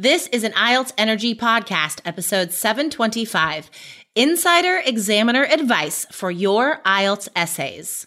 [0.00, 3.70] This is an IELTS Energy Podcast, episode 725
[4.14, 8.06] Insider Examiner Advice for Your IELTS Essays.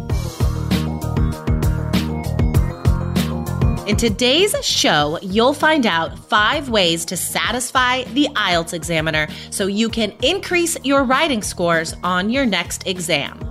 [3.87, 9.89] In today's show, you'll find out five ways to satisfy the IELTS examiner so you
[9.89, 13.50] can increase your writing scores on your next exam.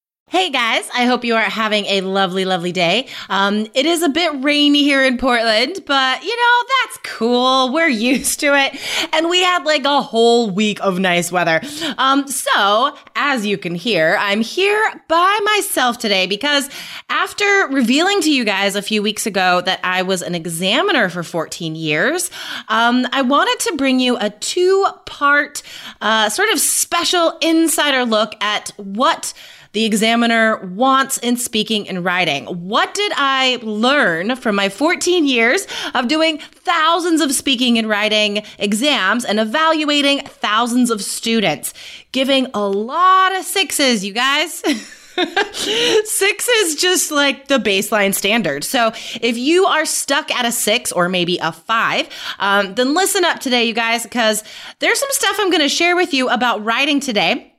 [0.27, 3.07] Hey guys, I hope you are having a lovely, lovely day.
[3.29, 7.73] Um, it is a bit rainy here in Portland, but you know, that's cool.
[7.73, 8.79] We're used to it.
[9.11, 11.59] And we had like a whole week of nice weather.
[11.97, 16.69] Um, so, as you can hear, I'm here by myself today because
[17.09, 21.23] after revealing to you guys a few weeks ago that I was an examiner for
[21.23, 22.31] 14 years,
[22.69, 25.61] um, I wanted to bring you a two part,
[25.99, 29.33] uh, sort of special insider look at what
[29.73, 32.45] the examiner wants in speaking and writing.
[32.45, 38.43] What did I learn from my 14 years of doing thousands of speaking and writing
[38.57, 41.73] exams and evaluating thousands of students?
[42.11, 44.61] Giving a lot of sixes, you guys.
[46.03, 48.63] six is just like the baseline standard.
[48.63, 48.91] So
[49.21, 52.09] if you are stuck at a six or maybe a five,
[52.39, 54.43] um, then listen up today, you guys, because
[54.79, 57.50] there's some stuff I'm going to share with you about writing today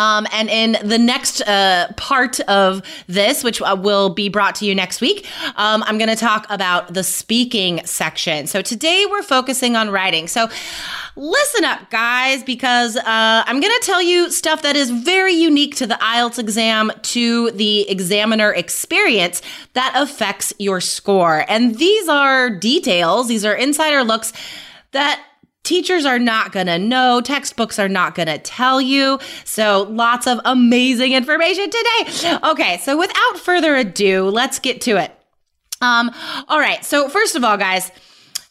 [0.00, 4.64] um, and in the next uh, part of this, which uh, will be brought to
[4.64, 8.46] you next week, um, I'm going to talk about the speaking section.
[8.46, 10.26] So today we're focusing on writing.
[10.26, 10.48] So
[11.16, 15.76] listen up, guys, because uh, I'm going to tell you stuff that is very unique
[15.76, 19.42] to the IELTS exam, to the examiner experience
[19.74, 21.44] that affects your score.
[21.46, 24.32] And these are details, these are insider looks
[24.92, 25.22] that
[25.70, 27.20] Teachers are not going to know.
[27.20, 29.20] Textbooks are not going to tell you.
[29.44, 32.38] So, lots of amazing information today.
[32.42, 35.16] Okay, so without further ado, let's get to it.
[35.80, 36.10] Um,
[36.48, 37.92] all right, so first of all, guys,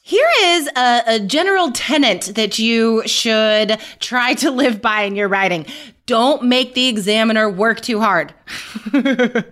[0.01, 5.27] here is a, a, general tenet that you should try to live by in your
[5.27, 5.65] writing.
[6.09, 8.33] Don't make the examiner work too hard.
[8.87, 9.43] okay?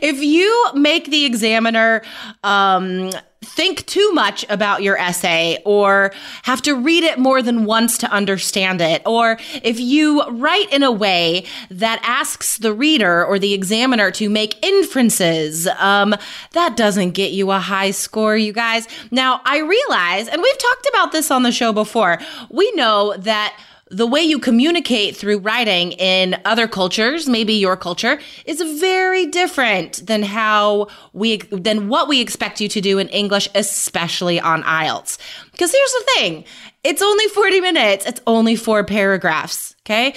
[0.00, 2.00] If you make the examiner
[2.42, 3.10] um,
[3.42, 6.10] think too much about your essay or
[6.44, 10.82] have to read it more than once to understand it, or if you write in
[10.82, 16.14] a way that asks the reader or the examiner to make inferences, um,
[16.52, 18.88] that doesn't get you a high score, you guys.
[19.10, 23.54] Now, I realize, and we've talked about this on the show before, we know that
[23.92, 30.06] the way you communicate through writing in other cultures, maybe your culture, is very different
[30.06, 35.18] than how we than what we expect you to do in English, especially on IELTS.
[35.52, 36.44] Because here's the thing,
[36.82, 40.14] it's only 40 minutes, it's only four paragraphs, okay?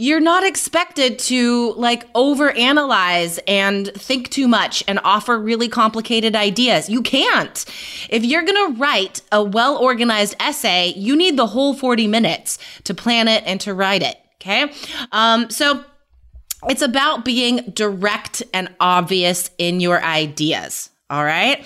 [0.00, 6.88] You're not expected to like overanalyze and think too much and offer really complicated ideas.
[6.88, 7.66] You can't.
[8.08, 12.58] If you're going to write a well organized essay, you need the whole 40 minutes
[12.84, 14.16] to plan it and to write it.
[14.36, 14.72] Okay.
[15.12, 15.84] Um, so
[16.66, 20.88] it's about being direct and obvious in your ideas.
[21.10, 21.62] All right.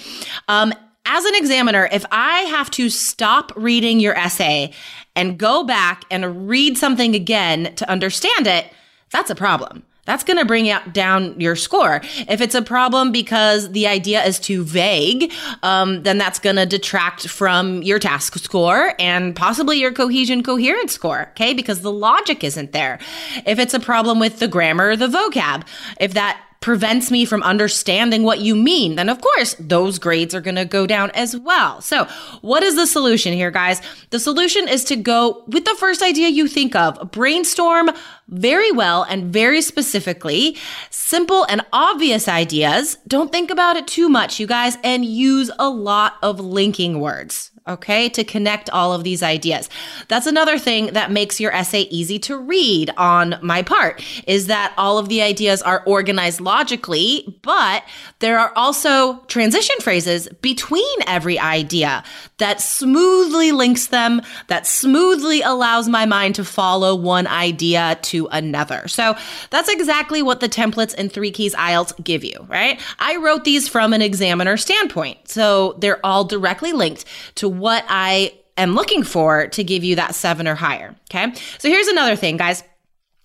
[0.48, 0.74] Um,
[1.06, 4.72] as an examiner, if I have to stop reading your essay
[5.14, 8.66] and go back and read something again to understand it,
[9.10, 9.84] that's a problem.
[10.06, 12.02] That's going to bring down your score.
[12.28, 16.66] If it's a problem because the idea is too vague, um, then that's going to
[16.66, 21.54] detract from your task score and possibly your cohesion coherence score, okay?
[21.54, 22.98] Because the logic isn't there.
[23.46, 25.66] If it's a problem with the grammar the vocab,
[25.98, 30.40] if that prevents me from understanding what you mean, then of course those grades are
[30.40, 31.82] going to go down as well.
[31.82, 32.08] So,
[32.40, 33.82] what is the solution here, guys?
[34.08, 37.12] The solution is to go with the first idea you think of.
[37.12, 37.90] Brainstorm
[38.28, 40.56] very well and very specifically.
[40.88, 42.96] Simple and obvious ideas.
[43.06, 47.50] Don't think about it too much, you guys, and use a lot of linking words
[47.66, 49.70] okay, to connect all of these ideas.
[50.08, 54.74] That's another thing that makes your essay easy to read on my part is that
[54.76, 57.82] all of the ideas are organized logically, but
[58.18, 62.04] there are also transition phrases between every idea
[62.36, 68.86] that smoothly links them, that smoothly allows my mind to follow one idea to another.
[68.88, 69.16] So
[69.48, 72.78] that's exactly what the templates in Three Keys IELTS give you, right?
[72.98, 75.28] I wrote these from an examiner standpoint.
[75.28, 77.06] So they're all directly linked
[77.36, 80.94] to what I am looking for to give you that seven or higher.
[81.10, 81.32] Okay.
[81.58, 82.62] So here's another thing, guys.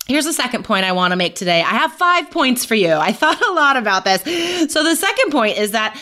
[0.07, 1.61] Here's the second point I want to make today.
[1.61, 2.93] I have five points for you.
[2.93, 4.21] I thought a lot about this.
[4.71, 5.99] So the second point is that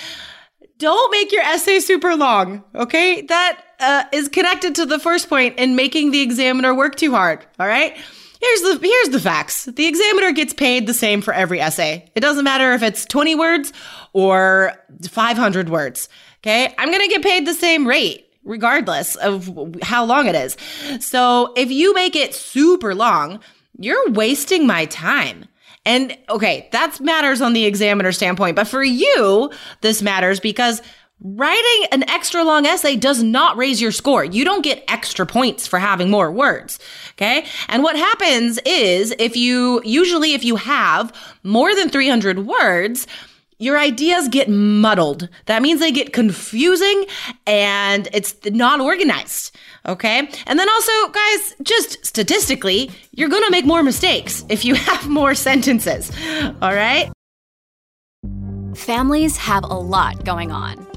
[0.77, 2.63] don't make your essay super long.
[2.74, 3.24] Okay.
[3.24, 7.45] That uh, is connected to the first point in making the examiner work too hard.
[7.59, 7.97] All right.
[8.39, 9.65] Here's the here's the facts.
[9.65, 12.12] The examiner gets paid the same for every essay.
[12.15, 13.73] It doesn't matter if it's 20 words
[14.13, 14.73] or
[15.09, 16.07] 500 words.
[16.47, 16.73] Okay?
[16.77, 20.55] I'm going to get paid the same rate regardless of how long it is.
[21.01, 23.41] So, if you make it super long,
[23.77, 25.45] you're wasting my time.
[25.85, 29.51] And okay, that matters on the examiner standpoint, but for you,
[29.81, 30.81] this matters because
[31.19, 34.23] Writing an extra long essay does not raise your score.
[34.23, 36.77] You don't get extra points for having more words.
[37.13, 37.44] Okay.
[37.69, 41.11] And what happens is if you, usually if you have
[41.41, 43.07] more than 300 words,
[43.59, 45.30] your ideas get muddled.
[45.45, 47.06] That means they get confusing
[47.45, 49.56] and it's not organized.
[49.88, 50.30] Okay.
[50.45, 55.07] And then also, guys, just statistically, you're going to make more mistakes if you have
[55.07, 56.12] more sentences.
[56.62, 57.12] All right.
[58.75, 60.96] Families have a lot going on.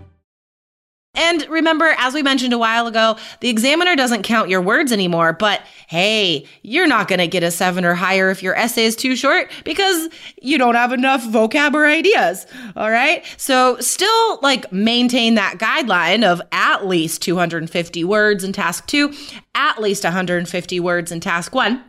[1.13, 5.33] And remember, as we mentioned a while ago, the examiner doesn't count your words anymore,
[5.33, 8.95] but hey, you're not going to get a seven or higher if your essay is
[8.95, 10.07] too short because
[10.41, 12.47] you don't have enough vocab or ideas.
[12.77, 13.25] All right.
[13.35, 19.13] So still like maintain that guideline of at least 250 words in task two,
[19.53, 21.83] at least 150 words in task one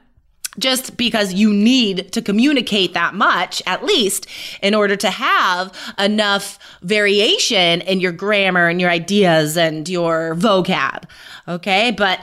[0.59, 4.27] just because you need to communicate that much, at least,
[4.63, 11.05] in order to have enough variation in your grammar and your ideas and your vocab.
[11.49, 11.91] Okay.
[11.91, 12.21] But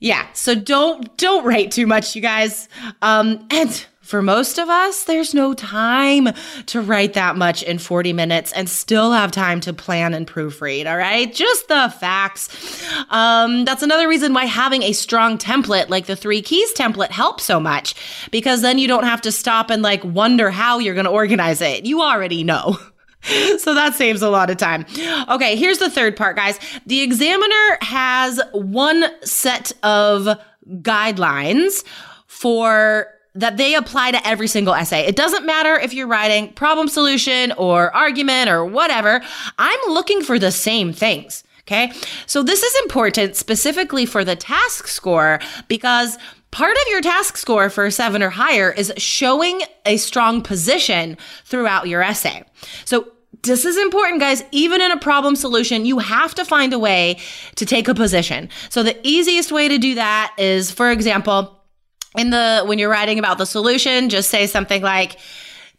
[0.00, 2.68] yeah, so don't, don't write too much, you guys.
[3.00, 6.28] Um, and for most of us, there's no time
[6.66, 10.84] to write that much in 40 minutes and still have time to plan and proofread.
[10.86, 11.32] All right.
[11.32, 12.50] Just the facts.
[13.08, 17.44] Um, that's another reason why having a strong template like the three keys template helps
[17.44, 17.94] so much
[18.30, 21.62] because then you don't have to stop and like wonder how you're going to organize
[21.62, 21.86] it.
[21.86, 22.78] You already know.
[23.56, 24.84] so that saves a lot of time.
[25.30, 26.58] Okay, here's the third part, guys.
[26.84, 30.38] The examiner has one set of
[30.82, 31.82] guidelines
[32.26, 35.06] for that they apply to every single essay.
[35.06, 39.22] It doesn't matter if you're writing problem solution or argument or whatever.
[39.58, 41.44] I'm looking for the same things.
[41.62, 41.92] Okay.
[42.26, 46.18] So this is important specifically for the task score because
[46.50, 51.86] part of your task score for seven or higher is showing a strong position throughout
[51.86, 52.42] your essay.
[52.84, 53.12] So
[53.42, 54.44] this is important, guys.
[54.50, 57.18] Even in a problem solution, you have to find a way
[57.54, 58.48] to take a position.
[58.68, 61.61] So the easiest way to do that is, for example,
[62.16, 65.18] in the when you're writing about the solution, just say something like,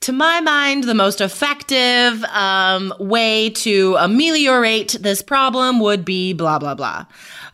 [0.02, 6.60] to my mind, the most effective um, way to ameliorate this problem would be blah,
[6.60, 7.06] blah, blah.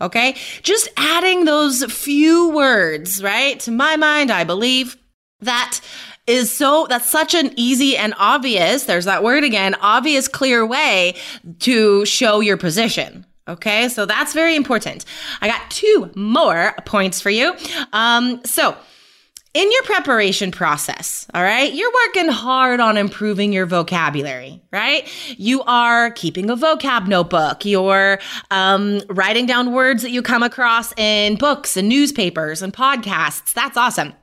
[0.01, 0.35] Okay.
[0.63, 3.59] Just adding those few words, right?
[3.61, 4.97] To my mind, I believe
[5.41, 5.79] that
[6.25, 11.15] is so, that's such an easy and obvious, there's that word again, obvious, clear way
[11.59, 13.25] to show your position.
[13.49, 15.05] Okay, so that's very important.
[15.41, 17.55] I got two more points for you.
[17.93, 18.77] Um, so,
[19.55, 25.09] in your preparation process, all right, you're working hard on improving your vocabulary, right?
[25.39, 27.65] You are keeping a vocab notebook.
[27.65, 28.19] You're
[28.51, 33.53] um, writing down words that you come across in books and newspapers and podcasts.
[33.53, 34.13] That's awesome.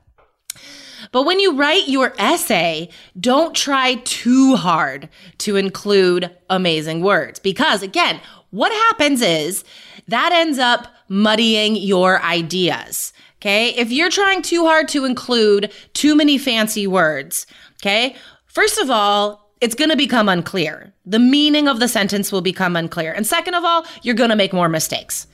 [1.12, 5.08] But when you write your essay, don't try too hard
[5.38, 8.20] to include amazing words because again,
[8.50, 9.64] what happens is
[10.08, 13.12] that ends up muddying your ideas.
[13.36, 13.68] Okay.
[13.70, 17.46] If you're trying too hard to include too many fancy words,
[17.80, 20.92] okay, first of all, it's going to become unclear.
[21.06, 23.12] The meaning of the sentence will become unclear.
[23.12, 25.26] And second of all, you're going to make more mistakes.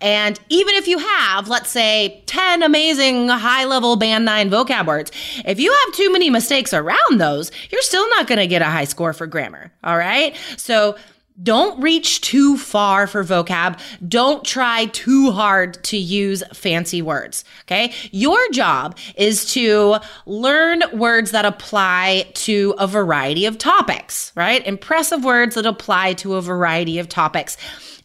[0.00, 5.12] And even if you have, let's say, 10 amazing high level band nine vocab words,
[5.44, 8.66] if you have too many mistakes around those, you're still not going to get a
[8.66, 9.72] high score for grammar.
[9.84, 10.36] All right.
[10.56, 10.96] So
[11.42, 13.78] don't reach too far for vocab.
[14.06, 17.44] Don't try too hard to use fancy words.
[17.62, 17.92] Okay.
[18.10, 24.66] Your job is to learn words that apply to a variety of topics, right?
[24.66, 27.56] Impressive words that apply to a variety of topics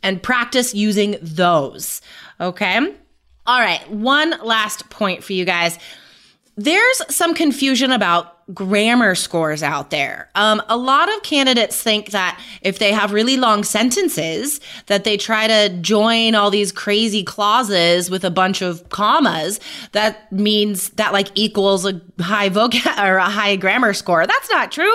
[0.03, 2.01] and practice using those.
[2.39, 2.77] Okay.
[3.45, 3.89] All right.
[3.89, 5.79] One last point for you guys.
[6.55, 10.29] There's some confusion about grammar scores out there.
[10.35, 15.15] Um, a lot of candidates think that if they have really long sentences, that they
[15.15, 19.59] try to join all these crazy clauses with a bunch of commas.
[19.93, 24.27] That means that like equals a high vocab or a high grammar score.
[24.27, 24.93] That's not true.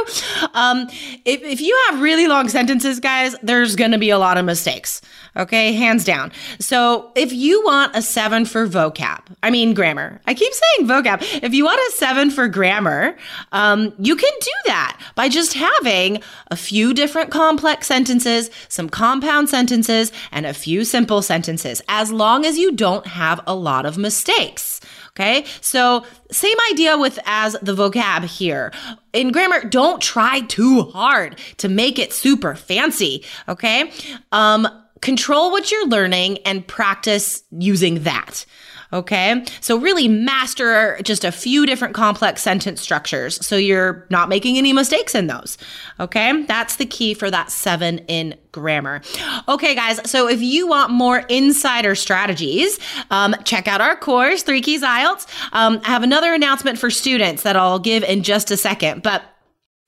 [0.55, 0.88] Um,
[1.25, 4.45] if, if you have really long sentences, guys, there's going to be a lot of
[4.45, 5.00] mistakes.
[5.37, 6.33] Okay, hands down.
[6.59, 10.21] So if you want a seven for vocab, I mean grammar.
[10.26, 11.23] I keep saying vocab.
[11.43, 13.17] If you want a seven for grammar,
[13.52, 19.49] um, you can do that by just having a few different complex sentences, some compound
[19.49, 23.99] sentences, and a few simple sentences, as long as you don't have a lot of
[23.99, 24.80] mistakes.
[25.18, 25.45] Okay.
[25.61, 28.73] So same idea with as the vocab here.
[29.12, 33.25] In grammar, don't try too hard to make it super fancy.
[33.49, 33.90] Okay.
[34.30, 34.68] Um,
[35.00, 38.47] control what you're learning and practice using that.
[38.92, 39.45] Okay.
[39.61, 44.73] So really master just a few different complex sentence structures so you're not making any
[44.73, 45.59] mistakes in those.
[46.00, 46.42] Okay.
[46.45, 49.02] That's the key for that seven in grammar.
[49.47, 50.00] Okay, guys.
[50.11, 52.78] So if you want more insider strategies,
[53.11, 55.26] um, check out our course, Three Keys IELTS.
[55.52, 59.23] Um, I have another announcement for students that I'll give in just a second, but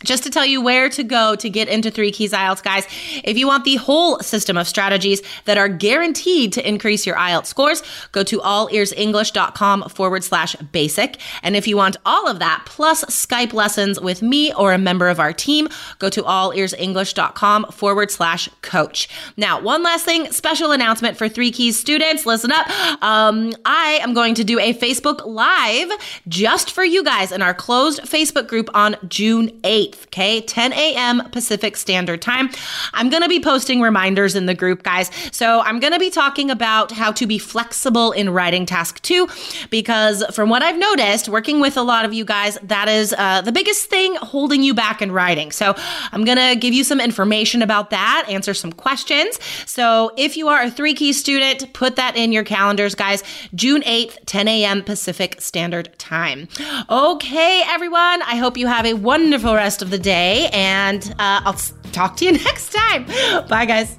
[0.04, 2.86] just to tell you where to go to get into Three Keys IELTS, guys,
[3.24, 7.46] if you want the whole system of strategies that are guaranteed to increase your IELTS
[7.46, 11.18] scores, go to allearsenglish.com forward slash basic.
[11.42, 15.08] And if you want all of that, plus Skype lessons with me or a member
[15.08, 19.08] of our team, go to allearsenglish.com forward slash coach.
[19.36, 22.24] Now, one last thing, special announcement for Three Keys students.
[22.24, 22.68] Listen up.
[23.02, 25.90] Um, I am going to do a Facebook Live
[26.28, 29.89] just for you guys in our closed Facebook group on June 8th.
[29.90, 30.40] 8th, okay?
[30.40, 31.28] 10 a.m.
[31.30, 32.50] Pacific Standard Time.
[32.92, 35.10] I'm going to be posting reminders in the group, guys.
[35.32, 39.28] So I'm going to be talking about how to be flexible in writing task two,
[39.70, 43.40] because from what I've noticed, working with a lot of you guys, that is uh,
[43.42, 45.52] the biggest thing holding you back in writing.
[45.52, 45.74] So
[46.12, 49.38] I'm going to give you some information about that, answer some questions.
[49.66, 53.22] So if you are a three key student, put that in your calendars, guys.
[53.54, 54.82] June 8th, 10 a.m.
[54.82, 56.48] Pacific Standard Time.
[56.88, 58.22] Okay, everyone.
[58.22, 61.60] I hope you have a wonderful rest rest of the day, and uh, I'll
[61.92, 63.06] talk to you next time.
[63.48, 63.96] Bye, guys.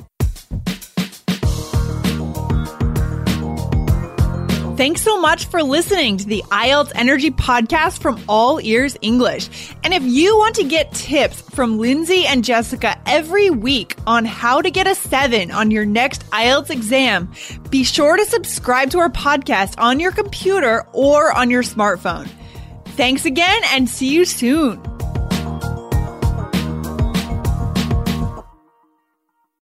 [4.77, 9.75] Thanks so much for listening to the IELTS Energy Podcast from All Ears English.
[9.83, 14.59] And if you want to get tips from Lindsay and Jessica every week on how
[14.59, 17.31] to get a seven on your next IELTS exam,
[17.69, 22.27] be sure to subscribe to our podcast on your computer or on your smartphone.
[22.95, 24.90] Thanks again and see you soon.